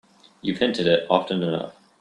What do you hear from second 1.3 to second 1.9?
enough.